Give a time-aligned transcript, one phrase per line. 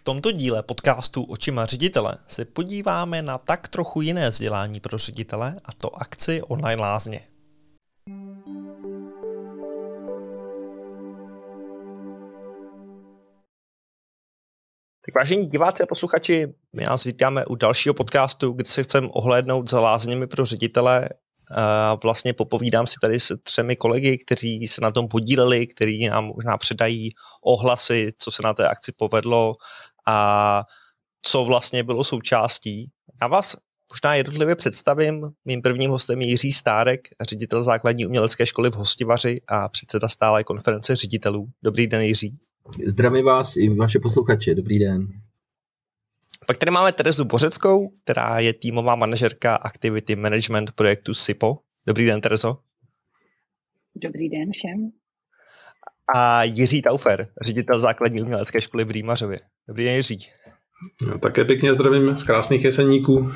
[0.00, 5.60] V tomto díle podcastu Očima ředitele se podíváme na tak trochu jiné vzdělání pro ředitele
[5.64, 7.20] a to akci online lázně.
[15.06, 19.70] Tak vážení diváci a posluchači, my nás vítáme u dalšího podcastu, kde se chceme ohlédnout
[19.70, 21.08] za lázněmi pro ředitele
[22.02, 26.58] vlastně popovídám si tady s třemi kolegy, kteří se na tom podíleli, kteří nám možná
[26.58, 27.10] předají
[27.44, 29.54] ohlasy, co se na té akci povedlo
[30.10, 30.64] a
[31.22, 32.90] co vlastně bylo součástí.
[33.22, 33.56] Já vás
[33.92, 35.30] možná jednotlivě představím.
[35.44, 40.44] Mým prvním hostem je Jiří Stárek, ředitel základní umělecké školy v Hostivaři a předseda stále
[40.44, 41.48] konference ředitelů.
[41.62, 42.38] Dobrý den, Jiří.
[42.86, 44.54] Zdravím vás i vaše posluchače.
[44.54, 45.08] Dobrý den.
[46.46, 51.56] Pak tady máme Terezu Bořeckou, která je týmová manažerka Activity Management projektu SIPO.
[51.86, 52.56] Dobrý den, Terezo.
[53.94, 54.99] Dobrý den všem.
[56.14, 59.38] A Jiří Taufer, ředitel základní umělecké školy v Rýmařově.
[59.68, 60.18] Dobrý den, Jiří.
[61.06, 63.32] No, také pěkně zdravím z krásných jeseníků.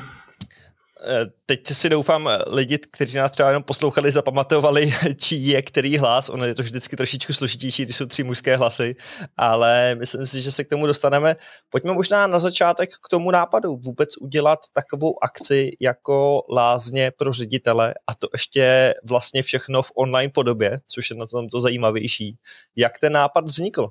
[1.07, 6.29] Eh, teď si doufám, lidi, kteří nás třeba jenom poslouchali, zapamatovali, čí je který hlas.
[6.29, 8.95] Ono je to vždycky trošičku složitější, když jsou tři mužské hlasy,
[9.37, 11.35] ale myslím si, že se k tomu dostaneme.
[11.69, 17.93] Pojďme možná na začátek k tomu nápadu vůbec udělat takovou akci jako lázně pro ředitele
[18.07, 22.37] a to ještě vlastně všechno v online podobě, což je na tom to zajímavější.
[22.75, 23.89] Jak ten nápad vznikl?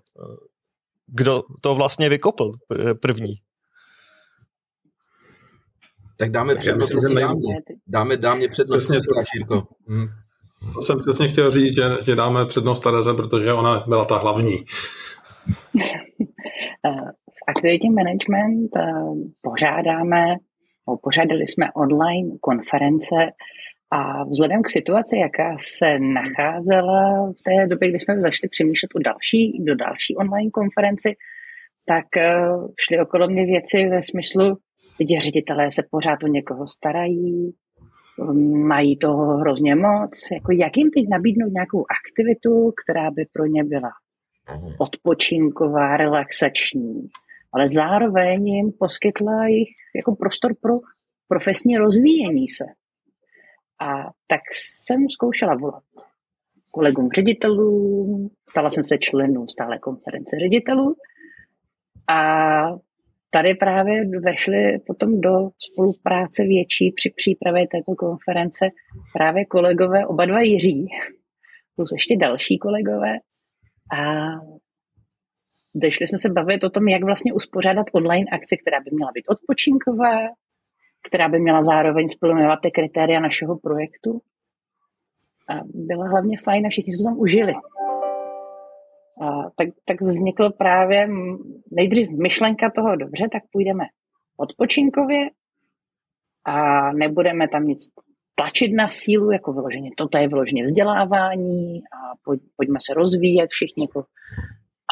[1.06, 3.34] Kdo to vlastně vykopl eh, první?
[6.16, 7.60] Tak dáme přednost dámě.
[7.86, 8.78] Dáme, dáme přednost.
[8.78, 9.04] Přesně to.
[9.32, 9.66] Šírko.
[9.88, 10.06] Hmm.
[10.74, 14.56] To jsem přesně chtěl říct, že, že dáme přednost Tereze, protože ona byla ta hlavní.
[17.30, 18.92] v Activity Management eh,
[19.40, 20.36] pořádáme,
[21.02, 23.16] pořádali jsme online konference
[23.90, 28.98] a vzhledem k situaci, jaká se nacházela v té době, kdy jsme začali přemýšlet o
[28.98, 31.16] další, do další online konferenci,
[31.86, 32.46] tak eh,
[32.80, 34.56] šly okolo mě věci ve smyslu,
[35.00, 37.54] Lidi ředitelé se pořád o někoho starají,
[38.66, 40.28] mají toho hrozně moc.
[40.32, 43.90] Jako jak jim teď nabídnout nějakou aktivitu, která by pro ně byla
[44.78, 47.08] odpočinková, relaxační,
[47.52, 50.74] ale zároveň jim poskytla jich jako prostor pro
[51.28, 52.64] profesní rozvíjení se.
[53.80, 55.82] A tak jsem zkoušela volat
[56.70, 60.96] kolegům ředitelů, stala jsem se členů stále konference ředitelů
[62.08, 62.20] a
[63.30, 68.68] tady právě vešli potom do spolupráce větší při přípravě této konference
[69.12, 70.86] právě kolegové, oba dva Jiří,
[71.76, 73.12] plus ještě další kolegové.
[73.98, 74.00] A
[75.74, 79.28] došli jsme se bavit o tom, jak vlastně uspořádat online akci, která by měla být
[79.28, 80.18] odpočinková,
[81.08, 84.20] která by měla zároveň splňovat ty kritéria našeho projektu.
[85.48, 87.52] A byla hlavně fajn a všichni se tam užili.
[89.56, 91.08] Tak, tak vznikl právě
[91.70, 93.84] nejdřív myšlenka toho, dobře, tak půjdeme
[94.36, 95.30] odpočinkově
[96.44, 97.88] a nebudeme tam nic
[98.34, 103.84] tlačit na sílu, jako vyloženě, toto je vyloženě vzdělávání a pojď, pojďme se rozvíjet všichni.
[103.84, 104.00] Jako,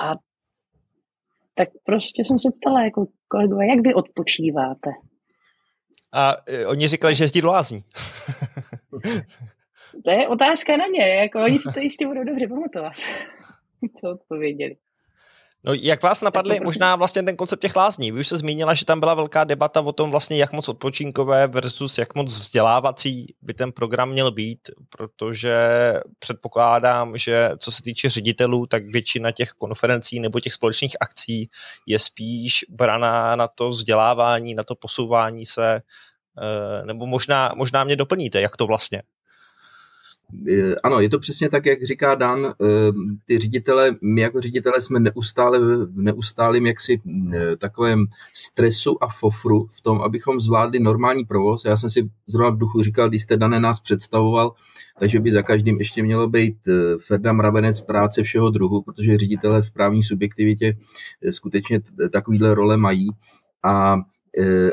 [0.02, 0.12] a
[1.54, 4.90] tak prostě jsem se ptala, jako kolegové, jak vy odpočíváte?
[6.12, 7.80] A e, oni říkali, že jezdí do lázní.
[10.04, 12.92] to je otázka na ně, jako oni si to jistě budou dobře pamatovat.
[14.00, 14.76] co odpověděli.
[15.64, 18.12] No, jak vás napadly možná vlastně ten koncept těch lázní?
[18.12, 21.46] Vy už se zmínila, že tam byla velká debata o tom vlastně, jak moc odpočinkové
[21.46, 25.56] versus jak moc vzdělávací by ten program měl být, protože
[26.18, 31.48] předpokládám, že co se týče ředitelů, tak většina těch konferencí nebo těch společných akcí
[31.86, 37.96] je spíš braná na to vzdělávání, na to posouvání se, eh, nebo možná, možná mě
[37.96, 39.02] doplníte, jak to vlastně
[40.82, 42.46] ano, je to přesně tak, jak říká Dan.
[42.46, 42.92] Eh,
[43.24, 47.00] ty ředitele, my jako ředitele jsme neustále v neustálým jaksi
[47.34, 51.64] eh, takovém stresu a fofru v tom, abychom zvládli normální provoz.
[51.64, 54.52] Já jsem si zrovna v duchu říkal, když jste Dané nás představoval,
[54.98, 56.72] takže by za každým ještě mělo být eh,
[57.06, 60.76] Ferda Mravenec práce všeho druhu, protože ředitele v právní subjektivitě
[61.30, 63.08] skutečně takovýhle role mají.
[63.64, 64.21] A Eh,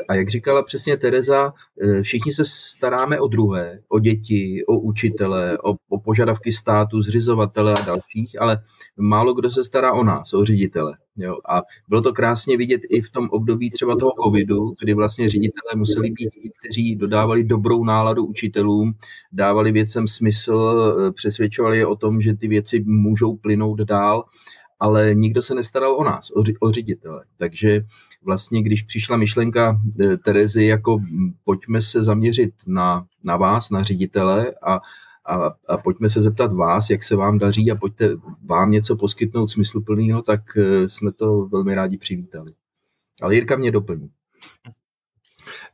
[0.08, 1.52] a jak říkala přesně Tereza,
[1.82, 7.74] eh, všichni se staráme o druhé, o děti, o učitele, o, o požadavky státu, zřizovatele
[7.74, 8.58] a dalších, ale
[8.96, 10.96] málo kdo se stará o nás, o ředitele.
[11.16, 11.36] Jo?
[11.48, 15.76] A bylo to krásně vidět i v tom období třeba toho covidu, kdy vlastně ředitelé
[15.76, 18.92] museli být ti, kteří dodávali dobrou náladu učitelům,
[19.32, 24.24] dávali věcem smysl, eh, přesvědčovali je o tom, že ty věci můžou plynout dál
[24.80, 27.24] ale nikdo se nestaral o nás, o, o ředitele.
[27.36, 27.84] Takže
[28.22, 30.98] vlastně, když přišla myšlenka e, Terezy, jako
[31.44, 34.80] pojďme se zaměřit na, na vás, na ředitele a,
[35.26, 38.08] a, a pojďme se zeptat vás, jak se vám daří a pojďte
[38.44, 42.52] vám něco poskytnout smysluplného, tak e, jsme to velmi rádi přivítali.
[43.22, 44.10] Ale Jirka mě doplní.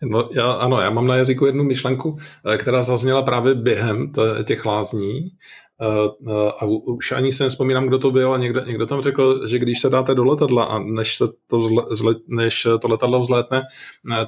[0.02, 2.18] No, já, ano, já mám na jazyku jednu myšlenku,
[2.52, 4.12] eh, která zazněla právě během
[4.44, 5.30] těch lázní.
[5.82, 9.48] Eh, eh, a už ani se nespomínám, kdo to byl, a někdo, někdo tam řekl,
[9.48, 13.62] že když se dáte do letadla a než, se to, zle, než to letadlo vzlétne,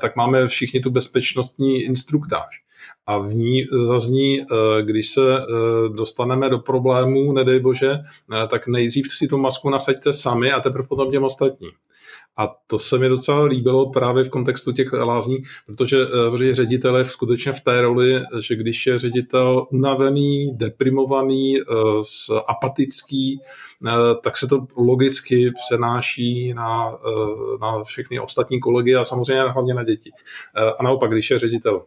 [0.00, 2.62] tak máme všichni tu bezpečnostní instruktáž.
[3.06, 4.40] A v ní zazní,
[4.82, 5.20] když se
[5.94, 7.98] dostaneme do problémů, nedej bože,
[8.48, 11.70] tak nejdřív si tu masku nasaďte sami a teprve potom těm ostatním.
[12.38, 16.96] A to se mi docela líbilo právě v kontextu těch lázní, protože, eh, protože ředitel
[16.96, 21.64] je skutečně v té roli, že když je ředitel unavený, deprimovaný, eh,
[22.48, 23.40] apatický,
[23.86, 23.90] eh,
[24.22, 26.98] tak se to logicky přenáší na,
[27.60, 30.10] na všechny ostatní kolegy a samozřejmě hlavně na děti.
[30.78, 31.82] A naopak, když je ředitel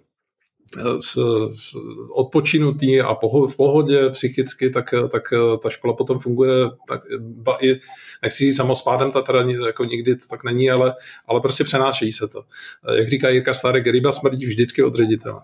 [2.10, 3.16] odpočinutý a
[3.48, 5.34] v pohodě psychicky, tak, tak
[5.64, 7.80] ta škola potom funguje tak, ba i,
[8.24, 10.94] nechci říct samospádem, ta teda jako nikdy to tak není, ale,
[11.28, 12.44] ale prostě přenášejí se to.
[12.98, 15.42] Jak říká Jirka Starek, ryba smrdí vždycky od ředitele.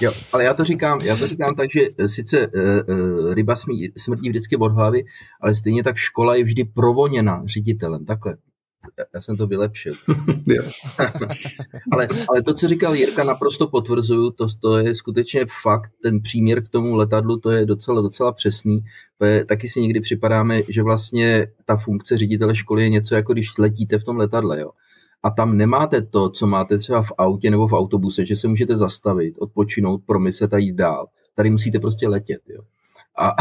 [0.00, 4.28] Jo, ale já to říkám, já to říkám tak, že sice uh, ryba smí, smrdí
[4.28, 5.04] vždycky od hlavy,
[5.40, 8.04] ale stejně tak škola je vždy provoněna ředitelem.
[8.04, 8.36] Takhle
[9.14, 9.92] já jsem to vylepšil.
[11.92, 16.64] ale, ale to, co říkal Jirka, naprosto potvrzuju, to, to je skutečně fakt, ten příměr
[16.64, 18.84] k tomu letadlu, to je docela, docela přesný.
[19.48, 23.98] Taky si někdy připadáme, že vlastně ta funkce ředitele školy je něco jako když letíte
[23.98, 24.70] v tom letadle, jo.
[25.22, 28.76] A tam nemáte to, co máte třeba v autě nebo v autobuse, že se můžete
[28.76, 31.06] zastavit, odpočinout, promyslet a jít dál.
[31.34, 32.40] Tady musíte prostě letět.
[32.48, 32.62] Jo
[33.16, 33.34] a,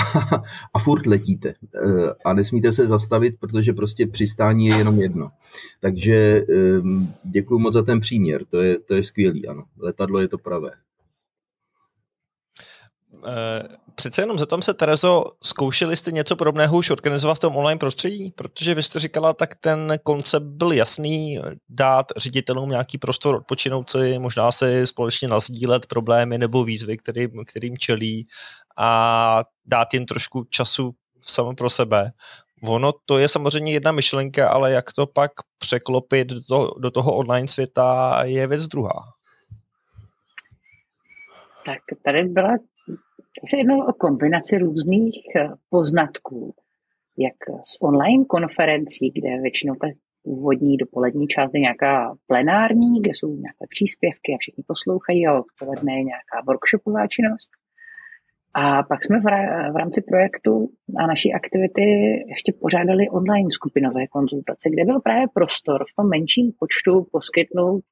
[0.74, 5.32] a furt letíte eh, a nesmíte se zastavit, protože prostě přistání je jenom jedno.
[5.80, 9.64] Takže ehm, děkuji moc za ten příměr, to je, to je skvělý, ano.
[9.80, 10.72] Letadlo je to pravé.
[13.28, 17.80] Eh, přece jenom zeptám se, Terezo, zkoušeli jste něco podobného už organizovat v tom online
[17.80, 18.32] prostředí?
[18.32, 21.40] Protože vy jste říkala, tak ten koncept byl jasný,
[21.70, 27.78] dát ředitelům nějaký prostor odpočinout si, možná si společně nazdílet problémy nebo výzvy, kterým, kterým
[27.78, 28.28] čelí
[28.78, 30.92] a dát jim trošku času
[31.26, 32.12] samo pro sebe.
[32.68, 37.16] Ono to je samozřejmě jedna myšlenka, ale jak to pak překlopit do, toho, do toho
[37.16, 39.14] online světa je věc druhá.
[41.66, 42.58] Tak tady byla
[43.50, 46.54] se jednalo o kombinaci různých eh, poznatků,
[47.18, 49.88] jak z online konferencí, kde většinou ta
[50.24, 55.94] úvodní dopolední část je nějaká plenární, kde jsou nějaké příspěvky a všichni poslouchají a odpoledne
[55.94, 57.50] je nějaká workshopová činnost.
[58.56, 59.20] A pak jsme
[59.72, 61.82] v rámci projektu a naší aktivity
[62.28, 67.84] ještě pořádali online skupinové konzultace, kde byl právě prostor v tom menším počtu poskytnout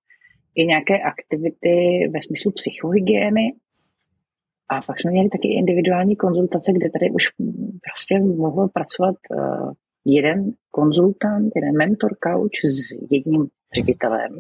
[0.56, 1.76] i nějaké aktivity
[2.14, 3.54] ve smyslu psychohygieny
[4.71, 7.23] a pak jsme měli taky individuální konzultace, kde tady už
[7.88, 9.71] prostě mohl pracovat uh,
[10.06, 12.77] jeden konzultant, jeden mentor coach s
[13.12, 14.31] jedním ředitelem.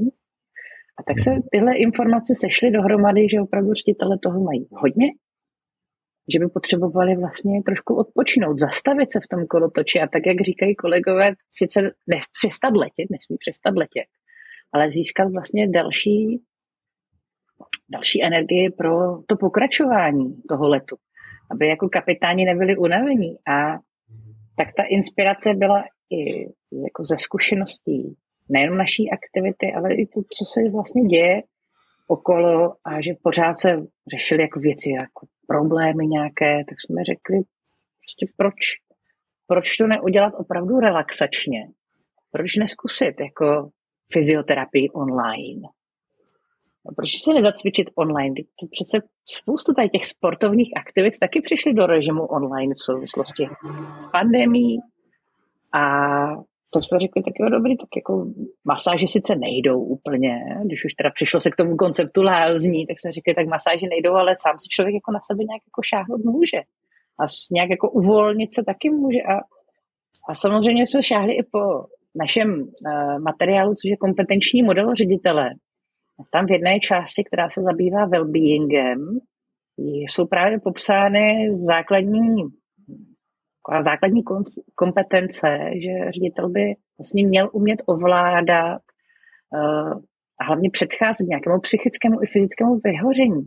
[0.99, 5.07] A tak se tyhle informace sešly dohromady, že opravdu ředitele toho mají hodně,
[6.33, 10.75] že by potřebovali vlastně trošku odpočinout, zastavit se v tom kolotoči a tak, jak říkají
[10.75, 14.09] kolegové, sice nepřestat letět, nesmí přestat letět,
[14.73, 16.41] ale získat vlastně další
[17.91, 20.95] další energii pro to pokračování toho letu,
[21.51, 23.37] aby jako kapitáni nebyli unavení.
[23.47, 23.79] A
[24.57, 26.41] tak ta inspirace byla i
[26.85, 28.15] jako ze zkušeností
[28.49, 31.43] nejenom naší aktivity, ale i to, co se vlastně děje
[32.07, 33.69] okolo a že pořád se
[34.11, 37.37] řešili jako věci, jako problémy nějaké, tak jsme řekli,
[38.01, 38.55] prostě proč,
[39.47, 41.67] proč to neudělat opravdu relaxačně?
[42.31, 43.69] Proč neskusit jako
[44.13, 45.61] fyzioterapii online?
[46.95, 48.35] Proč se nezacvičit online?
[48.35, 53.47] To přece spoustu tady těch sportovních aktivit taky přišly do režimu online v souvislosti
[53.97, 54.77] s pandemí
[55.73, 55.81] a
[56.73, 58.25] to jsme řekli tak jo, dobrý, tak jako
[58.65, 63.11] masáže sice nejdou úplně, když už teda přišlo se k tomu konceptu lázní, tak jsme
[63.11, 66.61] řekli, tak masáže nejdou, ale sám si člověk jako na sebe nějak jako šáhnout může.
[67.19, 69.21] A nějak jako uvolnit se taky může.
[69.21, 69.35] A,
[70.29, 71.61] a samozřejmě jsme šáhli i po
[72.15, 75.49] našem uh, materiálu, což je kompetenční model ředitele,
[76.31, 79.19] tam v jedné části, která se zabývá well-beingem,
[79.77, 82.43] jsou právě popsány základní,
[83.81, 84.23] základní
[84.75, 88.81] kompetence, že ředitel by vlastně měl umět ovládat
[89.53, 90.01] uh,
[90.39, 93.43] a hlavně předcházet nějakému psychickému i fyzickému vyhoření.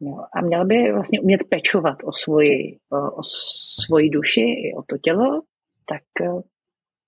[0.00, 3.22] Jo, a měl by vlastně umět pečovat o svoji, o,
[3.84, 5.42] svoji duši i o to tělo,
[5.88, 6.02] tak
[6.32, 6.40] uh,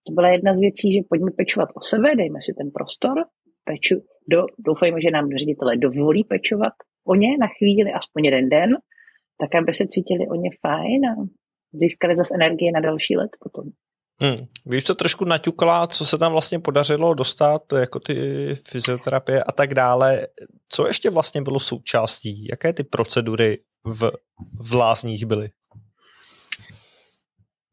[0.07, 3.25] to byla jedna z věcí, že pojďme pečovat o sebe, dejme si ten prostor
[3.69, 3.97] peču,
[4.33, 6.73] do, doufejme, že nám ředitele dovolí pečovat
[7.07, 8.71] o ně na chvíli, aspoň jeden den,
[9.41, 11.15] tak aby se cítili o ně fajn a
[11.73, 13.65] získali zase energie na další let potom.
[14.21, 14.47] Hmm.
[14.67, 18.15] Víš, to trošku naťukla, co se tam vlastně podařilo dostat, jako ty
[18.69, 20.27] fyzioterapie a tak dále.
[20.69, 22.47] Co ještě vlastně bylo součástí?
[22.51, 24.11] Jaké ty procedury v,
[24.61, 25.49] v lázních byly?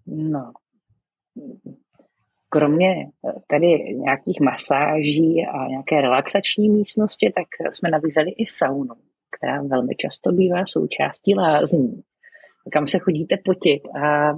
[0.08, 0.52] No,
[2.54, 2.90] kromě
[3.48, 3.68] tady
[4.08, 8.96] nějakých masáží a nějaké relaxační místnosti, tak jsme nabízeli i saunu,
[9.36, 12.02] která velmi často bývá součástí lázní,
[12.74, 14.34] kam se chodíte potit a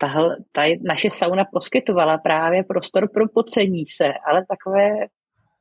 [0.00, 4.88] tahle, ta naše sauna poskytovala právě prostor pro pocení se, ale takové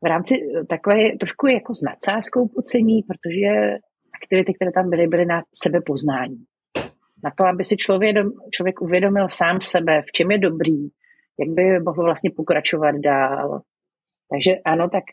[0.03, 0.35] v rámci
[0.69, 3.77] takové trošku jako s nadsázkou pocení, protože
[4.21, 6.43] aktivity, které tam byly, byly na sebepoznání.
[7.23, 8.15] Na to, aby si člověk,
[8.51, 10.79] člověk uvědomil sám sebe, v čem je dobrý,
[11.39, 13.61] jak by mohl vlastně pokračovat dál.
[14.29, 15.03] Takže ano, tak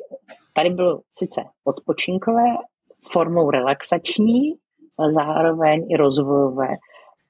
[0.54, 2.44] tady bylo sice odpočinkové,
[3.12, 4.54] formou relaxační,
[4.98, 6.68] ale zároveň i rozvojové.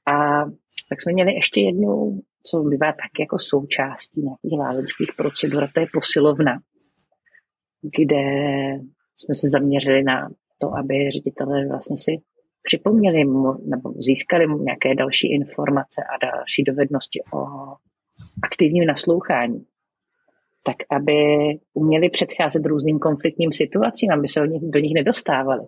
[0.06, 0.44] A
[0.88, 5.80] tak jsme měli ještě jednu, co bývá tak jako součástí nějakých lázeňských procedur, a to
[5.80, 6.58] je posilovna,
[7.96, 8.22] kde
[9.16, 12.12] jsme se zaměřili na to, aby ředitelé vlastně si
[12.62, 13.24] připomněli
[13.64, 17.40] nebo získali nějaké další informace a další dovednosti o
[18.42, 19.66] aktivním naslouchání,
[20.62, 21.14] tak aby
[21.74, 25.66] uměli předcházet různým konfliktním situacím, aby se do nich, do nich nedostávali.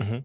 [0.00, 0.22] Mm-hmm.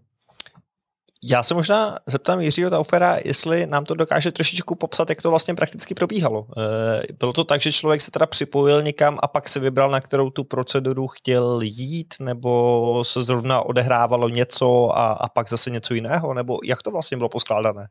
[1.30, 5.54] Já se možná zeptám Jiřího Taufera, jestli nám to dokáže trošičku popsat, jak to vlastně
[5.54, 6.46] prakticky probíhalo.
[6.58, 10.00] Eh, bylo to tak, že člověk se teda připojil někam a pak si vybral, na
[10.00, 15.94] kterou tu proceduru chtěl jít, nebo se zrovna odehrávalo něco a, a pak zase něco
[15.94, 17.88] jiného, nebo jak to vlastně bylo poskládané?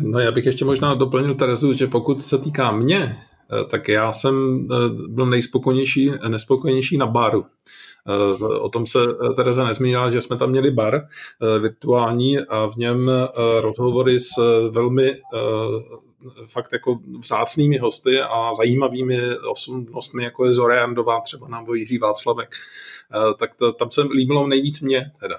[0.00, 3.16] No já bych ještě možná doplnil Terezu, že pokud se týká mě,
[3.60, 7.44] eh, tak já jsem eh, byl nejspokojenější, nespokojenější na baru.
[8.08, 8.98] Eh, o tom se
[9.36, 11.06] Tereza nezmínila, že jsme tam měli bar
[11.60, 13.10] virtuální a v něm
[13.60, 14.30] rozhovory s
[14.70, 15.14] velmi
[16.46, 22.54] fakt jako vzácnými hosty a zajímavými osobnostmi, jako je Zoria Jandová třeba nebo Jiří Václavek.
[23.38, 25.38] Tak to, tam se líbilo nejvíc mě teda.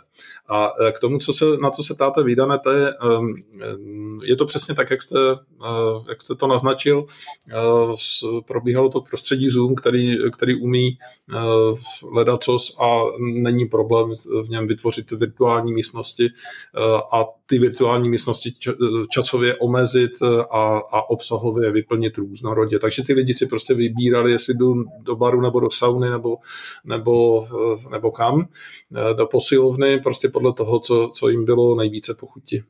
[0.50, 2.22] A eh, k tomu, co se, na co se táte
[2.64, 2.94] to je,
[4.24, 5.20] je to přesně tak, jak jste,
[5.66, 7.06] eh, jak jste to naznačil.
[8.48, 10.98] Probíhalo to prostředí Zoom, který, který umí
[12.12, 14.12] ledacos a není problém
[14.44, 16.30] v něm vytvořit virtuální místnosti
[17.14, 18.54] a ty virtuální místnosti
[19.10, 20.12] časově omezit
[20.52, 22.80] a, a obsahově vyplnit různorodě.
[22.80, 26.38] Takže ty lidi si prostě vybírali, jestli jdu do baru nebo do sauny nebo,
[26.86, 27.44] nebo
[27.92, 28.48] nebo kam,
[29.18, 32.64] do posilovny, prostě podle toho, co, co jim bylo nejvíce pochutí.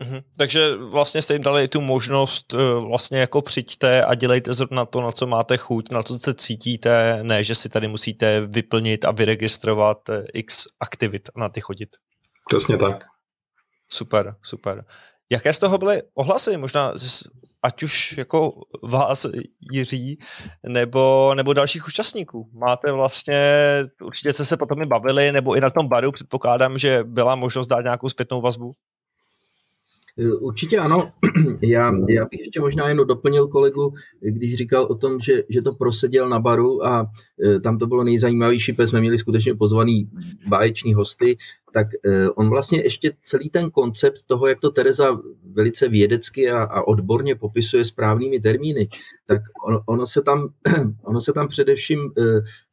[0.00, 0.22] Mm-hmm.
[0.36, 5.00] Takže vlastně jste jim dali tu možnost eh, vlastně jako přijďte a dělejte zrovna to,
[5.00, 9.10] na co máte chuť, na co se cítíte, ne, že si tady musíte vyplnit a
[9.10, 11.88] vyregistrovat eh, x aktivit a na ty chodit.
[12.48, 13.04] Přesně tak.
[13.88, 14.84] Super, super.
[15.30, 16.56] Jaké z toho byly ohlasy?
[16.56, 16.92] Možná
[17.62, 18.52] ať už jako
[18.82, 19.26] vás,
[19.72, 20.18] Jiří,
[20.68, 22.50] nebo, nebo dalších účastníků.
[22.52, 23.40] Máte vlastně,
[24.04, 27.66] určitě jste se potom i bavili, nebo i na tom baru předpokládám, že byla možnost
[27.66, 28.72] dát nějakou zpětnou vazbu?
[30.40, 31.12] Určitě ano.
[31.62, 35.72] Já, já bych ještě možná jenom doplnil kolegu, když říkal o tom, že, že to
[35.72, 37.06] proseděl na baru a
[37.44, 40.10] e, tam to bylo nejzajímavější, protože jsme měli skutečně pozvaný
[40.48, 41.36] báječní hosty,
[41.72, 45.18] tak eh, on vlastně ještě celý ten koncept toho, jak to Tereza
[45.52, 48.88] velice vědecky a, a odborně popisuje správnými termíny,
[49.26, 50.48] tak ono, ono, se, tam,
[51.04, 52.22] ono se tam především eh,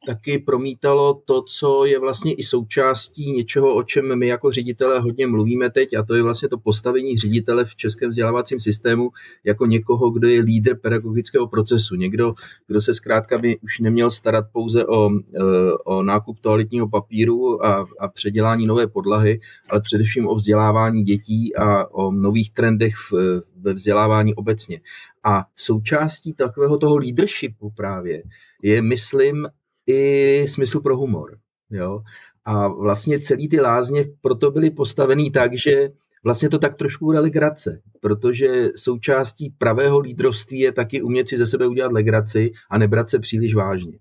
[0.06, 5.26] taky promítalo to, co je vlastně i součástí něčeho, o čem my jako ředitelé hodně
[5.26, 9.10] mluvíme teď, a to je vlastně to postavení ředitele v českém vzdělávacím systému
[9.44, 11.94] jako někoho, kdo je lídr pedagogického procesu.
[11.94, 12.34] Někdo,
[12.66, 15.40] kdo se zkrátka by už neměl starat pouze o, eh,
[15.84, 19.40] o nákup toaletního papíru a, a předělání nové podlahy,
[19.70, 24.80] ale především o vzdělávání dětí a o nových trendech v, ve vzdělávání obecně.
[25.24, 28.22] A součástí takového toho leadershipu právě
[28.62, 29.48] je, myslím,
[29.86, 31.38] i smysl pro humor.
[31.70, 32.02] Jo?
[32.44, 35.90] A vlastně celý ty lázně proto byly postavený tak, že
[36.24, 41.66] vlastně to tak trošku legrace, protože součástí pravého lídrovství je taky umět si ze sebe
[41.66, 43.98] udělat legraci a nebrat se příliš vážně.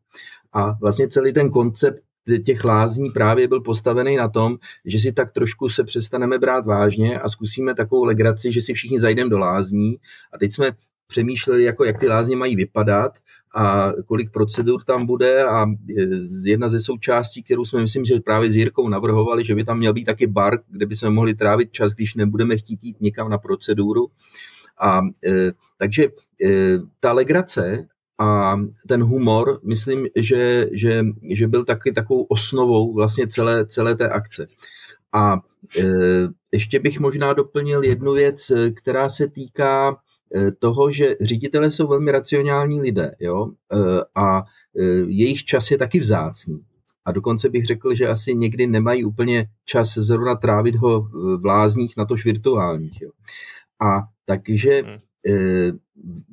[0.53, 2.03] A vlastně celý ten koncept
[2.45, 7.19] těch lázní právě byl postavený na tom, že si tak trošku se přestaneme brát vážně
[7.19, 9.97] a zkusíme takovou legraci, že si všichni zajdeme do lázní
[10.33, 10.71] a teď jsme
[11.07, 13.11] přemýšleli, jako jak ty lázně mají vypadat
[13.55, 15.65] a kolik procedur tam bude a
[16.43, 19.93] jedna ze součástí, kterou jsme myslím, že právě s Jirkou navrhovali, že by tam měl
[19.93, 24.07] být taky bar, kde bychom mohli trávit čas, když nebudeme chtít jít někam na proceduru.
[24.79, 26.09] A e, takže e,
[26.99, 27.87] ta legrace
[28.19, 28.55] a
[28.87, 31.01] ten humor, myslím, že, že,
[31.33, 34.47] že byl taky takovou osnovou vlastně celé, celé té akce.
[35.13, 35.41] A
[35.79, 35.83] e,
[36.51, 39.97] ještě bych možná doplnil jednu věc, která se týká
[40.59, 43.51] toho, že ředitelé jsou velmi racionální lidé jo?
[44.15, 44.43] a
[45.07, 46.61] jejich čas je taky vzácný.
[47.05, 51.01] A dokonce bych řekl, že asi někdy nemají úplně čas zrovna trávit ho
[51.37, 53.01] v lázních, na tož virtuálních.
[53.01, 53.09] Jo.
[53.81, 54.93] A takže hmm.
[54.93, 54.99] e,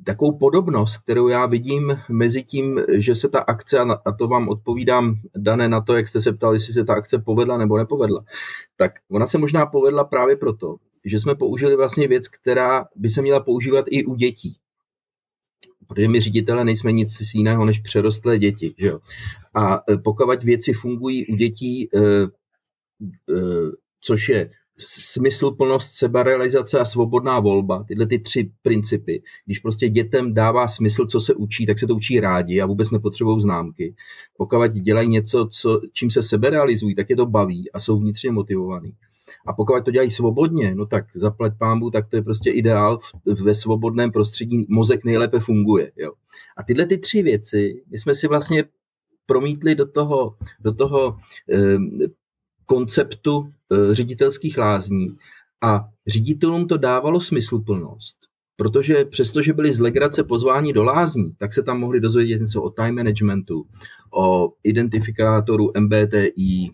[0.03, 5.15] takovou podobnost, kterou já vidím mezi tím, že se ta akce, a to vám odpovídám,
[5.37, 8.25] dané na to, jak jste se ptali, jestli se ta akce povedla nebo nepovedla,
[8.77, 10.75] tak ona se možná povedla právě proto,
[11.05, 14.57] že jsme použili vlastně věc, která by se měla používat i u dětí
[15.87, 18.75] protože my ředitele nejsme nic jiného než přerostlé děti.
[18.77, 18.99] Že jo?
[19.53, 22.27] A e, pokud věci fungují u dětí, e, e,
[24.01, 30.67] což je smysluplnost, sebarealizace a svobodná volba, tyhle ty tři principy, když prostě dětem dává
[30.67, 33.95] smysl, co se učí, tak se to učí rádi a vůbec nepotřebují známky.
[34.37, 38.93] Pokud dělají něco, co, čím se seberealizují, tak je to baví a jsou vnitřně motivovaný.
[39.47, 42.97] A pokud to dělají svobodně, no tak zaplať pámbu, tak to je prostě ideál.
[43.43, 45.91] Ve svobodném prostředí mozek nejlépe funguje.
[45.97, 46.11] Jo.
[46.57, 48.63] A tyhle ty tři věci, my jsme si vlastně
[49.25, 51.17] promítli do toho, do toho
[51.53, 51.77] eh,
[52.65, 55.15] konceptu eh, ředitelských lázní
[55.63, 58.15] a ředitelům to dávalo smysluplnost
[58.55, 62.69] protože přestože byli z legrace pozvání do lázní, tak se tam mohli dozvědět něco o
[62.69, 63.65] time managementu,
[64.13, 66.71] o identifikátoru MBTI,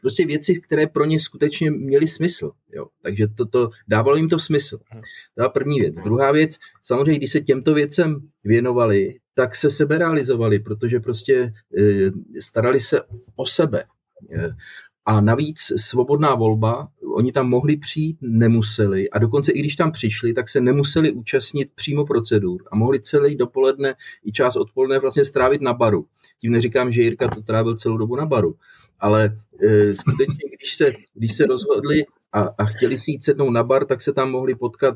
[0.00, 2.50] prostě věci, které pro ně skutečně měly smysl.
[2.72, 2.86] Jo.
[3.02, 4.78] Takže to, to, dávalo jim to smysl.
[4.78, 4.98] To
[5.36, 5.94] byla první věc.
[5.94, 12.40] Druhá věc, samozřejmě, když se těmto věcem věnovali, tak se sebe realizovali, protože prostě e,
[12.40, 13.00] starali se
[13.36, 13.84] o sebe.
[14.30, 14.50] E,
[15.08, 20.32] a navíc svobodná volba, oni tam mohli přijít, nemuseli a dokonce i když tam přišli,
[20.32, 23.94] tak se nemuseli účastnit přímo procedur a mohli celý dopoledne
[24.24, 26.06] i část odpoledne vlastně strávit na baru.
[26.40, 28.54] Tím neříkám, že Jirka to trávil celou dobu na baru,
[29.00, 33.62] ale e, skutečně, když se, když se rozhodli a, a chtěli si jít sednout na
[33.62, 34.94] bar, tak se tam mohli potkat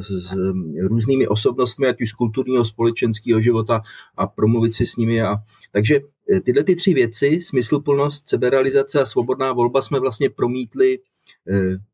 [0.00, 0.34] s, s
[0.80, 3.82] různými osobnostmi, ať už z kulturního, společenského života
[4.16, 5.22] a promluvit si s nimi.
[5.22, 5.36] A,
[5.72, 6.00] takže
[6.32, 10.98] e, tyhle ty tři věci, smysluplnost, seberealizace a svobodná volba jsme vlastně promítli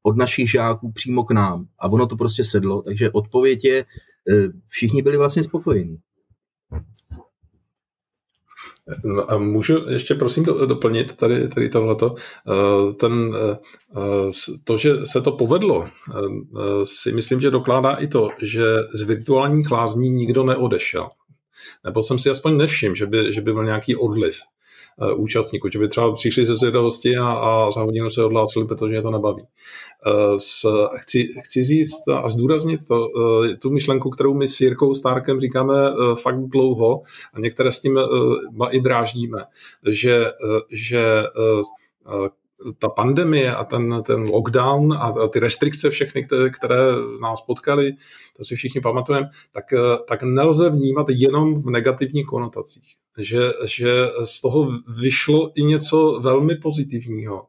[0.02, 1.66] od našich žáků přímo k nám.
[1.78, 3.84] A ono to prostě sedlo, takže odpověď je,
[4.66, 5.98] všichni byli vlastně spokojení.
[9.04, 12.14] No a můžu ještě prosím doplnit tady, tady tohleto.
[12.48, 13.58] Eh, ten, eh,
[14.64, 16.22] to, že se to povedlo, eh,
[16.84, 21.08] si myslím, že dokládá i to, že z virtuálních lázní nikdo neodešel.
[21.84, 24.40] Nebo jsem si aspoň nevšiml, že by, že by byl nějaký odliv.
[25.02, 28.94] Eh, účastníků, že by třeba přišli ze zvědavosti a, a za hodinu se odhláceli, protože
[28.94, 29.42] je to nebaví.
[29.42, 33.08] Eh, s, chci, chci říct a zdůraznit to,
[33.44, 35.74] eh, tu myšlenku, kterou my s Jirkou Stárkem říkáme
[36.22, 37.02] fakt dlouho
[37.34, 37.98] a některé s tím
[38.70, 39.44] i dráždíme,
[39.86, 40.26] že,
[40.70, 41.24] že
[42.78, 46.76] ta pandemie a ten, ten lockdown a, ty restrikce všechny, které, které
[47.20, 47.92] nás potkaly,
[48.36, 49.64] to si všichni pamatujeme, tak,
[50.08, 56.54] tak nelze vnímat jenom v negativních konotacích že, že z toho vyšlo i něco velmi
[56.56, 57.46] pozitivního.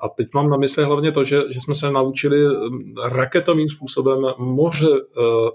[0.00, 2.38] A teď mám na mysli hlavně to, že, že jsme se naučili
[3.04, 4.94] raketovým způsobem moře uh,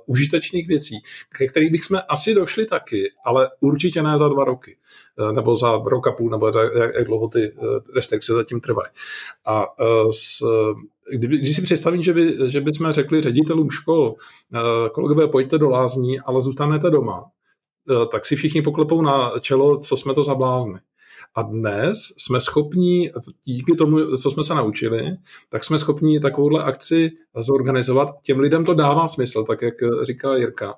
[0.06, 0.96] užitečných věcí,
[1.38, 4.78] ke kterých bychom asi došli taky, ale určitě ne za dva roky,
[5.20, 8.62] uh, nebo za rok a půl, nebo za jak, jak dlouho ty uh, restrikce zatím
[8.62, 8.88] trvají.
[9.46, 10.44] A uh, s,
[11.14, 14.16] Kdyby, když si představím, že, by, že bychom řekli ředitelům škol,
[14.92, 17.26] kolegové, pojďte do lázní, ale zůstanete doma,
[18.12, 20.80] tak si všichni poklepou na čelo, co jsme to za blázny.
[21.36, 23.12] A dnes jsme schopni,
[23.44, 25.12] díky tomu, co jsme se naučili,
[25.50, 28.10] tak jsme schopni takovouhle akci zorganizovat.
[28.24, 30.74] Těm lidem to dává smysl, tak jak říká Jirka.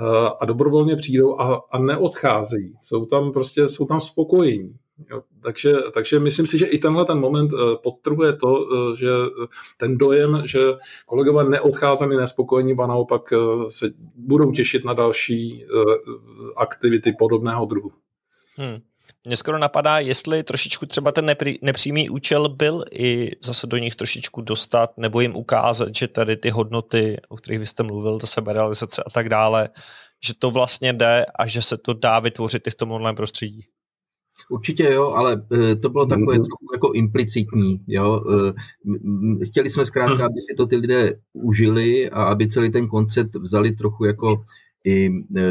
[0.00, 2.74] Eh, a dobrovolně přijdou a, a neodcházejí.
[2.80, 4.76] Jsou tam prostě, jsou tam spokojení.
[5.10, 9.10] Jo, takže, takže myslím si, že i tenhle ten moment uh, podtrhuje to, uh, že
[9.76, 10.60] ten dojem, že
[11.06, 13.32] kolegové neodcházeli nespokojení, a naopak
[13.68, 15.66] se budou těšit na další
[16.56, 17.92] aktivity podobného druhu.
[18.56, 18.78] Hmm.
[19.26, 23.96] Mně skoro napadá, jestli trošičku třeba ten nepří, nepřímý účel byl i zase do nich
[23.96, 28.26] trošičku dostat, nebo jim ukázat, že tady ty hodnoty, o kterých vy jste mluvil, to
[28.26, 29.68] seberealizace a tak dále,
[30.26, 33.66] že to vlastně jde a že se to dá vytvořit i v tom online prostředí.
[34.48, 36.44] Určitě jo, ale e, to bylo takové mhm.
[36.44, 37.80] trochu jako implicitní.
[37.86, 38.24] Jo.
[39.42, 43.34] E, chtěli jsme zkrátka, aby si to ty lidé užili a aby celý ten koncept
[43.34, 44.44] vzali trochu jako
[44.84, 45.42] i e,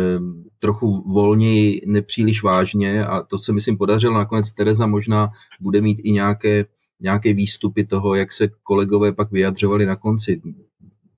[0.60, 4.13] trochu volněji, nepříliš vážně a to se myslím podařilo.
[4.13, 5.30] Nakonec Tereza možná
[5.62, 6.65] bude mít i nějaké,
[7.00, 10.41] nějaké výstupy toho, jak se kolegové pak vyjadřovali na konci.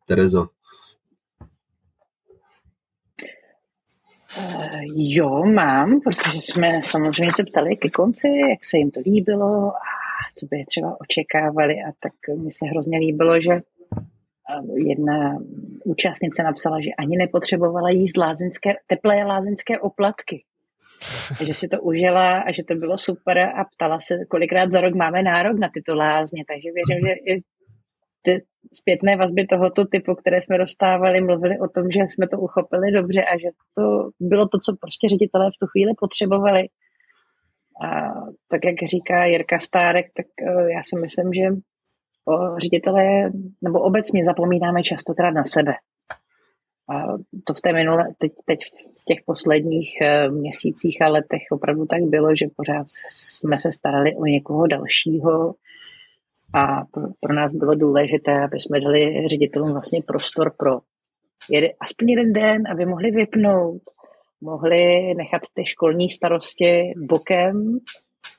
[0.06, 0.47] Terezo.
[4.38, 4.55] Uh,
[4.95, 9.95] jo, mám, protože jsme samozřejmě se ptali ke konci, jak se jim to líbilo a
[10.36, 13.62] co by třeba očekávali a tak mi se hrozně líbilo, že
[14.75, 15.38] jedna
[15.86, 20.43] účastnice napsala, že ani nepotřebovala jíst lázeňské, teplé lázeňské oplatky.
[21.45, 24.95] že si to užila a že to bylo super a ptala se, kolikrát za rok
[24.95, 27.41] máme nárok na tyto lázně, takže věřím, že i
[28.25, 32.91] ty zpětné vazby tohoto typu, které jsme dostávali, mluvili o tom, že jsme to uchopili
[32.91, 36.63] dobře a že to bylo to, co prostě ředitelé v tu chvíli potřebovali.
[37.85, 37.89] A
[38.49, 41.55] tak, jak říká Jirka Stárek, tak eh, já si myslím, že
[42.57, 45.73] ředitelé nebo obecně zapomínáme častokrát na sebe.
[46.89, 48.59] A to v té minule, teď, teď
[49.01, 54.15] v těch posledních eh, měsících a letech opravdu tak bylo, že pořád jsme se starali
[54.15, 55.53] o někoho dalšího
[56.53, 56.86] a
[57.19, 60.71] pro, nás bylo důležité, aby jsme dali ředitelům vlastně prostor pro
[61.49, 63.81] jede, aspoň jeden den, aby mohli vypnout,
[64.41, 67.79] mohli nechat ty školní starosti bokem,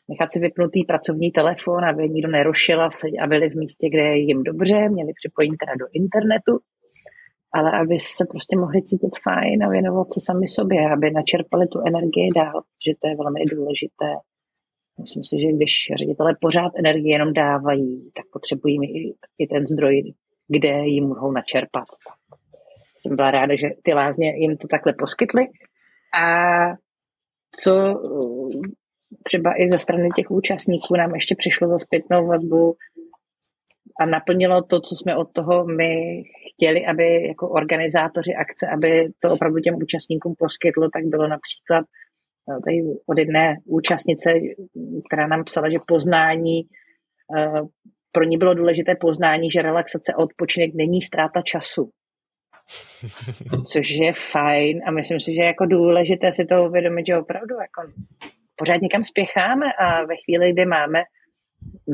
[0.08, 4.42] nechat si vypnutý pracovní telefon, aby nikdo nerušil a byli v místě, kde je jim
[4.42, 6.58] dobře, měli připojení teda do internetu
[7.56, 11.78] ale aby se prostě mohli cítit fajn a věnovat se sami sobě, aby načerpali tu
[11.90, 14.10] energii dál, že to je velmi důležité.
[15.00, 20.12] Myslím si, že když ředitelé pořád energii jenom dávají, tak potřebují i, i ten zdroj,
[20.48, 21.84] kde ji mohou načerpat.
[22.98, 25.46] Jsem byla ráda, že ty lázně jim to takhle poskytly.
[26.20, 26.32] A
[27.60, 27.72] co
[29.22, 32.76] třeba i ze strany těch účastníků nám ještě přišlo za zpětnou vazbu,
[34.00, 39.28] a naplnilo to, co jsme od toho my chtěli, aby jako organizátoři akce, aby to
[39.34, 42.05] opravdu těm účastníkům poskytlo, tak bylo například eh,
[42.64, 44.30] tady od jedné účastnice,
[45.06, 46.62] která nám psala, že poznání,
[47.38, 47.60] eh,
[48.12, 51.90] pro ní bylo důležité poznání, že relaxace a odpočinek není ztráta času.
[53.72, 57.54] Což je fajn a myslím si, že je jako důležité si to uvědomit, že opravdu
[57.54, 57.92] jako
[58.56, 61.02] pořád někam spěcháme a ve chvíli, kdy máme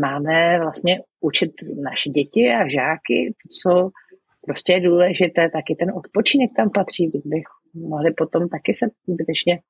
[0.01, 1.51] máme vlastně učit
[1.83, 3.91] naše děti a žáky, co
[4.47, 9.61] prostě je důležité, taky ten odpočinek tam patří, bych mohli potom taky se zbytečně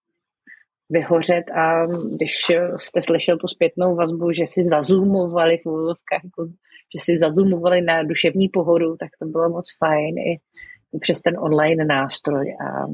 [0.91, 2.33] vyhořet a když
[2.77, 6.47] jste slyšel tu zpětnou vazbu, že si zazumovali v úzovkách, jako,
[6.95, 10.33] že si zazumovali na duševní pohodu, tak to bylo moc fajn i,
[10.97, 12.87] i přes ten online nástroj a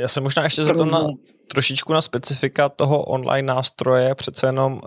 [0.00, 1.06] já se možná ještě zeptám na
[1.50, 4.80] trošičku na specifika toho online nástroje, přece jenom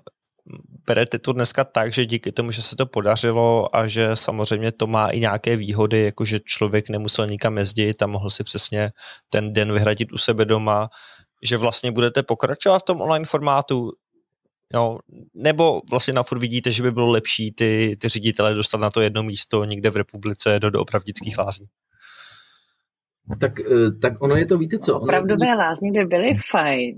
[0.87, 4.87] berete to dneska tak, že díky tomu, že se to podařilo a že samozřejmě to
[4.87, 8.91] má i nějaké výhody, jako že člověk nemusel nikam jezdit a mohl si přesně
[9.29, 10.89] ten den vyhradit u sebe doma,
[11.43, 13.91] že vlastně budete pokračovat v tom online formátu,
[14.75, 14.99] Jo,
[15.33, 19.01] nebo vlastně na furt vidíte, že by bylo lepší ty, ty ředitele dostat na to
[19.01, 21.65] jedno místo někde v republice do doopravdických lázní?
[23.39, 24.99] Tak, eh, tak ono je to, víte co?
[24.99, 25.57] Opravdové to...
[25.57, 26.97] lázně by byly fajn.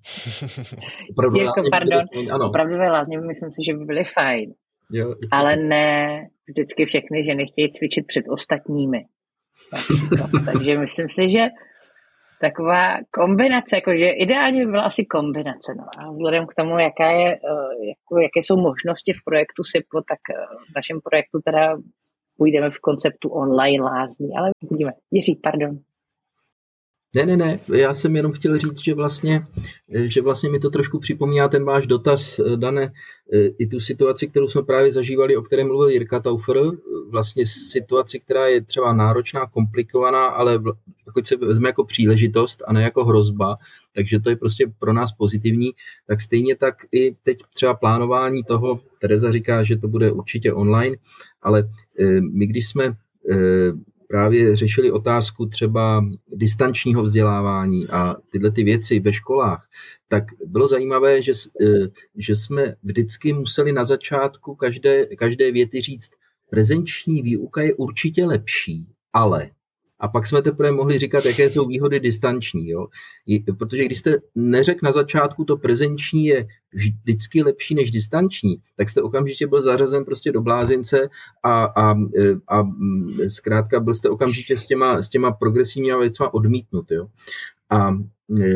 [1.10, 2.48] Opravdové jako, pardon, byly, ano.
[2.48, 4.52] opravdové lázně myslím si, že by byly fajn.
[4.92, 9.04] Jo, ale ne vždycky všechny ženy chtějí cvičit před ostatními.
[10.44, 11.48] Takže myslím si, že
[12.40, 15.74] taková kombinace, jakože ideálně by byla asi kombinace.
[15.78, 15.84] No.
[15.98, 20.20] A vzhledem k tomu, jaká je, eh, jako, jaké jsou možnosti v projektu SIPO, tak
[20.30, 21.76] eh, v našem projektu teda
[22.36, 24.92] půjdeme v konceptu online lázní, ale uvidíme.
[25.10, 25.78] Jiří, pardon.
[27.14, 29.46] Ne, ne, ne, já jsem jenom chtěl říct, že vlastně,
[29.88, 32.92] že vlastně mi to trošku připomíná ten váš dotaz, Dane,
[33.58, 36.56] i tu situaci, kterou jsme právě zažívali, o které mluvil Jirka Taufer,
[37.10, 40.62] vlastně situaci, která je třeba náročná, komplikovaná, ale
[41.04, 43.56] pokud se vezme jako příležitost a ne jako hrozba,
[43.94, 45.70] takže to je prostě pro nás pozitivní,
[46.06, 50.96] tak stejně tak i teď třeba plánování toho, Tereza říká, že to bude určitě online,
[51.42, 51.68] ale
[52.00, 52.84] eh, my když jsme
[53.30, 53.72] eh,
[54.10, 59.68] právě řešili otázku třeba distančního vzdělávání a tyhle ty věci ve školách,
[60.08, 66.10] tak bylo zajímavé, že, eh, že jsme vždycky museli na začátku každé, každé věty říct,
[66.50, 69.50] prezenční výuka je určitě lepší, ale
[70.00, 72.68] a pak jsme teprve mohli říkat, jaké jsou výhody distanční.
[72.68, 72.86] Jo?
[73.58, 79.02] Protože když jste neřekl na začátku, to prezenční je vždycky lepší než distanční, tak jste
[79.02, 81.08] okamžitě byl zařazen prostě do blázince
[81.42, 81.94] a, a,
[82.48, 82.68] a
[83.28, 86.90] zkrátka byl jste okamžitě s těma, s těma progresivníma věcma odmítnut.
[86.90, 87.06] Jo?
[87.70, 88.46] A e,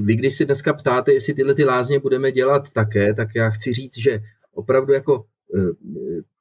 [0.00, 3.72] vy, když si dneska ptáte, jestli tyhle ty lázně budeme dělat také, tak já chci
[3.72, 4.20] říct, že
[4.54, 5.35] opravdu jako e,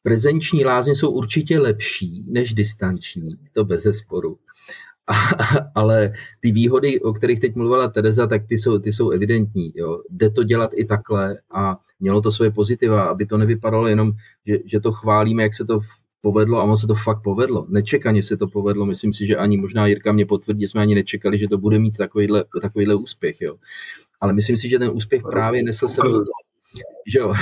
[0.04, 4.38] prezenční lázně jsou určitě lepší než distanční, to bez zesporu.
[5.76, 9.72] ale ty výhody, o kterých teď mluvila Tereza, tak ty jsou, ty jsou evidentní.
[9.76, 10.02] Jo.
[10.10, 14.12] Jde to dělat i takhle a mělo to svoje pozitiva, aby to nevypadalo jenom,
[14.46, 15.80] že, že to chválíme, jak se to
[16.22, 17.66] povedlo a ono se to fakt povedlo.
[17.70, 21.38] Nečekaně se to povedlo, myslím si, že ani možná Jirka mě potvrdí, jsme ani nečekali,
[21.38, 23.42] že to bude mít takovýhle, takovýhle úspěch.
[23.42, 23.56] Jo.
[24.22, 26.02] Ale myslím si, že ten úspěch právě nesl se
[27.08, 27.34] že jo.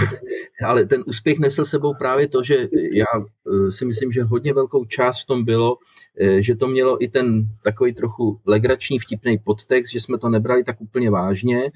[0.65, 2.56] Ale ten úspěch nesl sebou právě to, že
[2.93, 5.78] já eh, si myslím, že hodně velkou část v tom bylo,
[6.19, 10.63] eh, že to mělo i ten takový trochu legrační vtipný podtext, že jsme to nebrali
[10.63, 11.72] tak úplně vážně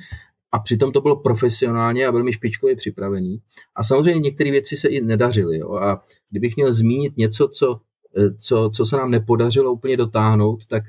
[0.51, 3.37] a přitom to bylo profesionálně a velmi špičkově připravený.
[3.75, 5.57] A samozřejmě některé věci se i nedařily.
[5.57, 5.73] Jo.
[5.75, 7.79] A kdybych měl zmínit něco, co,
[8.17, 10.83] eh, co, co se nám nepodařilo úplně dotáhnout, tak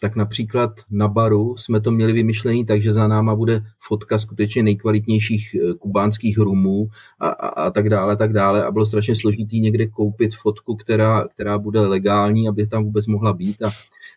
[0.00, 4.62] tak například na baru jsme to měli vymyšlený tak, že za náma bude fotka skutečně
[4.62, 6.88] nejkvalitnějších eh, kubánských rumů
[7.20, 11.28] a, a, a tak dále, tak dále a bylo strašně složitý někde koupit fotku, která,
[11.28, 13.70] která bude legální, aby tam vůbec mohla být a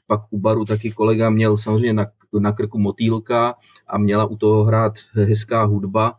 [0.07, 2.05] pak u baru taky kolega měl samozřejmě na,
[2.39, 3.55] na krku motýlka
[3.87, 6.13] a měla u toho hrát hezká hudba,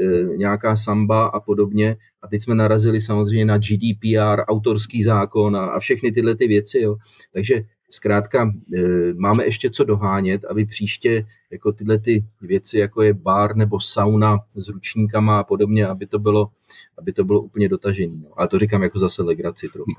[0.00, 1.96] e, nějaká samba a podobně.
[2.22, 6.80] A teď jsme narazili samozřejmě na GDPR, autorský zákon a, a všechny tyhle ty věci.
[6.80, 6.96] Jo.
[7.32, 8.82] Takže zkrátka e,
[9.14, 14.38] máme ještě co dohánět, aby příště jako tyhle ty věci, jako je bar nebo sauna
[14.56, 16.50] s ručníkama a podobně, aby to bylo,
[16.98, 18.16] aby to bylo úplně dotažené.
[18.22, 18.28] No.
[18.36, 19.92] Ale to říkám jako zase legraci trochu.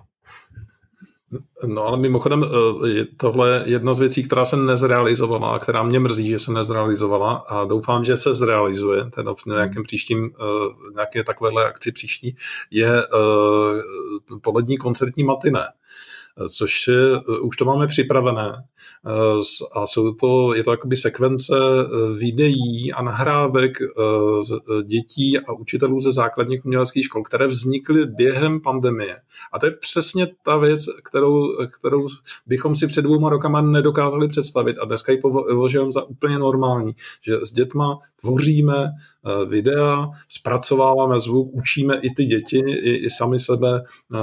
[1.65, 5.99] No ale mimochodem e, tohle je jedna z věcí, která se nezrealizovala a která mě
[5.99, 10.29] mrzí, že se nezrealizovala a doufám, že se zrealizuje teda v nějakém příštím, e,
[10.93, 12.35] nějaké takovéhle akci příští,
[12.71, 12.89] je
[14.41, 15.67] polední koncertní matiné
[16.47, 19.11] což je, eh, už to máme připravené eh,
[19.73, 23.77] a jsou to, je to jakoby sekvence eh, videí a nahrávek
[24.41, 24.51] z
[24.83, 29.17] dětí a učitelů ze základních uměleckých škol, které vznikly během pandemie.
[29.53, 32.07] A to je přesně ta věc, kterou, kterou
[32.45, 37.37] bychom si před dvouma rokama nedokázali představit a dneska ji považujeme za úplně normální, že
[37.43, 39.18] s dětma tvoříme Eh,
[39.49, 44.17] videa, zpracováváme zvuk, učíme i ty děti, i, i sami sebe eh,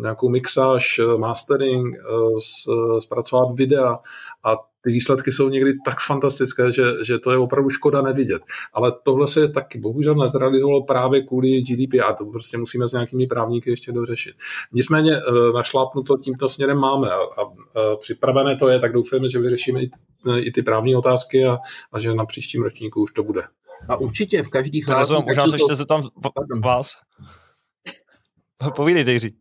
[0.00, 1.96] nějakou mixáž, eh, mastering,
[2.98, 3.98] zpracovat videa
[4.44, 8.42] a ty výsledky jsou někdy tak fantastické, že, že to je opravdu škoda nevidět.
[8.72, 12.14] Ale tohle se taky bohužel nezrealizovalo právě kvůli GDPR.
[12.18, 14.34] To prostě musíme s nějakými právníky ještě dořešit.
[14.72, 15.20] Nicméně
[15.54, 19.90] našlápnuto tímto směrem máme a, a, a připravené to je, tak doufáme, že vyřešíme i,
[20.38, 21.58] i ty právní otázky a,
[21.92, 23.42] a že na příštím ročníku už to bude.
[23.88, 25.26] A určitě v každých lázních...
[25.26, 26.02] Možná se ještě zeptám
[26.62, 26.92] vás.
[28.76, 29.36] Povídejte, Jiří.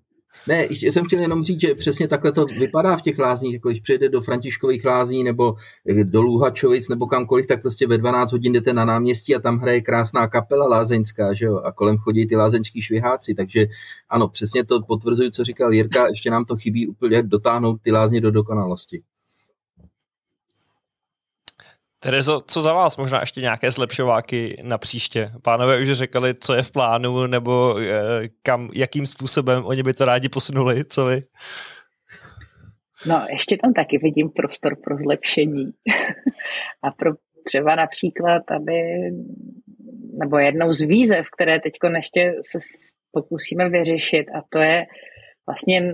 [0.47, 3.69] Ne, ještě jsem chtěl jenom říct, že přesně takhle to vypadá v těch lázních, jako
[3.69, 5.55] když přijede do Františkových lázní nebo
[6.03, 9.81] do Luhačovic nebo kamkoliv, tak prostě ve 12 hodin jdete na náměstí a tam hraje
[9.81, 13.67] krásná kapela lázeňská, že jo, a kolem chodí ty lázeňský šviháci, takže
[14.09, 18.21] ano, přesně to potvrzuji, co říkal Jirka, ještě nám to chybí úplně dotáhnout ty lázně
[18.21, 19.01] do dokonalosti.
[21.99, 22.97] Terezo, co za vás?
[22.97, 25.31] Možná ještě nějaké zlepšováky na příště?
[25.43, 30.05] Pánové už řekli, co je v plánu, nebo eh, kam, jakým způsobem oni by to
[30.05, 31.21] rádi posunuli, co vy?
[33.05, 35.71] No, ještě tam taky vidím prostor pro zlepšení.
[36.83, 37.11] A pro
[37.45, 38.73] třeba například, aby,
[40.19, 42.57] nebo jednou z výzev, které teď ještě se
[43.11, 44.85] pokusíme vyřešit, a to je
[45.47, 45.93] vlastně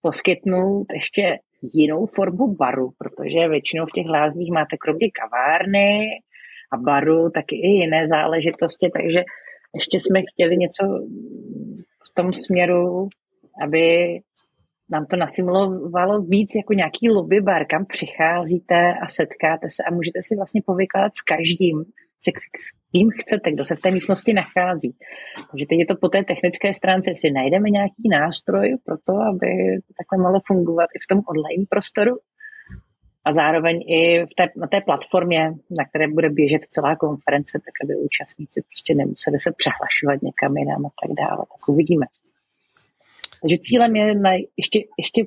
[0.00, 6.08] poskytnout ještě jinou formu baru, protože většinou v těch lázních máte kromě kavárny
[6.72, 9.24] a baru taky i jiné záležitosti, takže
[9.74, 10.84] ještě jsme chtěli něco
[12.06, 13.08] v tom směru,
[13.62, 14.18] aby
[14.90, 20.18] nám to nasimulovalo víc jako nějaký lobby bar, kam přicházíte a setkáte se a můžete
[20.22, 21.84] si vlastně povykládat s každým,
[22.20, 24.96] se s kým chcete, kdo se v té místnosti nachází.
[25.50, 29.50] Takže teď je to po té technické stránce, si najdeme nějaký nástroj pro to, aby
[29.98, 32.14] takhle mohlo fungovat i v tom online prostoru
[33.24, 35.42] a zároveň i v té, na té platformě,
[35.78, 40.86] na které bude běžet celá konference, tak aby účastníci prostě nemuseli se přehlašovat někam jinam
[40.86, 41.42] a tak dále.
[41.52, 42.06] Tak uvidíme.
[43.40, 45.20] Takže cílem je na ještě, ještě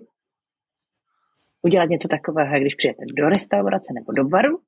[1.61, 4.59] udělat něco takového, když přijete do restaurace nebo do baru,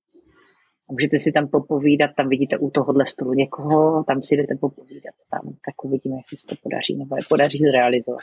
[0.92, 5.54] můžete si tam popovídat, tam vidíte u tohohle stolu někoho, tam si jdete popovídat, tam
[5.66, 8.22] tak uvidíme, jestli se to podaří nebo je podaří zrealizovat.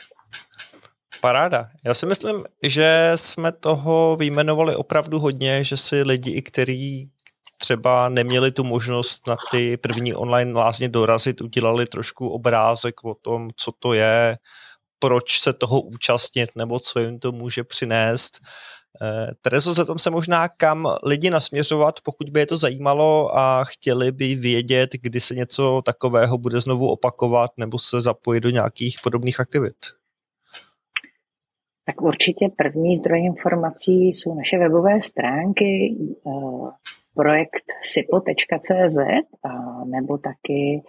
[1.21, 1.69] Paráda.
[1.85, 7.11] Já si myslím, že jsme toho vyjmenovali opravdu hodně, že si lidi, i kteří
[7.61, 13.49] třeba neměli tu možnost na ty první online lázně dorazit, udělali trošku obrázek o tom,
[13.55, 14.37] co to je,
[14.99, 18.39] proč se toho účastnit nebo co jim to může přinést.
[19.01, 23.63] Eh, Terezo, za tom se možná kam lidi nasměřovat, pokud by je to zajímalo a
[23.63, 28.97] chtěli by vědět, kdy se něco takového bude znovu opakovat nebo se zapojit do nějakých
[29.03, 29.75] podobných aktivit?
[31.85, 35.95] Tak určitě první zdroj informací jsou naše webové stránky
[36.27, 36.31] eh,
[37.15, 38.97] projekt sipo.cz
[39.85, 40.83] nebo taky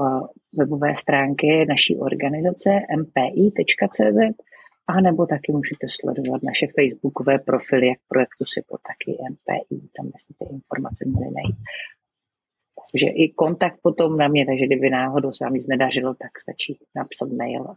[0.00, 0.26] eh,
[0.58, 4.44] webové stránky naší organizace mpi.cz
[4.86, 10.06] a nebo taky můžete sledovat naše facebookové profily, jak projektu SIPO, tak i MPI, tam
[10.12, 11.56] byste ty informace měli najít.
[13.00, 16.78] že i kontakt potom na mě, takže kdyby náhodou se vám nic nedařilo, tak stačí
[16.96, 17.74] napsat mail.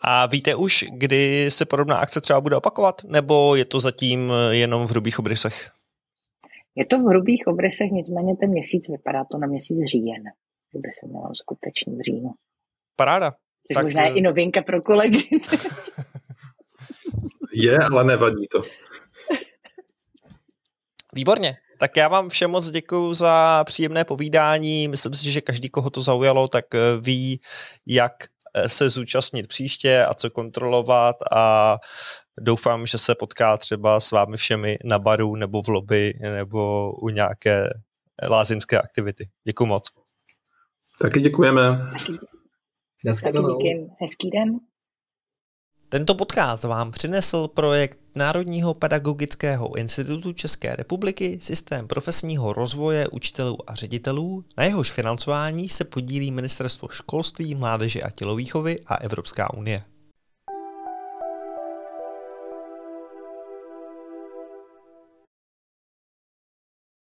[0.00, 4.86] A víte už, kdy se podobná akce třeba bude opakovat, nebo je to zatím jenom
[4.86, 5.70] v hrubých obrysech?
[6.74, 10.22] Je to v hrubých obrysech, nicméně ten měsíc vypadá to na měsíc říjen,
[10.72, 12.30] že by se mělo skutečný v říjnu.
[12.96, 13.30] Paráda.
[13.30, 13.84] Což tak...
[13.84, 15.18] možná je i novinka pro kolegy.
[17.56, 18.62] je, ale nevadí to.
[21.14, 21.56] Výborně.
[21.78, 24.88] Tak já vám všem moc děkuji za příjemné povídání.
[24.88, 27.40] Myslím si, že každý, koho to zaujalo, tak eh, ví,
[27.86, 28.12] jak
[28.54, 31.76] eh, se zúčastnit příště a co kontrolovat a
[32.40, 37.08] doufám, že se potká třeba s vámi všemi na baru nebo v lobby nebo u
[37.08, 37.68] nějaké
[38.28, 39.28] lázinské aktivity.
[39.44, 39.82] Děkuji moc.
[41.00, 41.78] Taky děkujeme.
[43.22, 43.90] Taky díky.
[44.00, 44.58] Hezký den.
[45.88, 53.74] Tento podcast vám přinesl projekt Národního pedagogického institutu České republiky Systém profesního rozvoje učitelů a
[53.74, 59.82] ředitelů, na jehož financování se podílí Ministerstvo školství, mládeže a tělovýchovy a Evropská unie.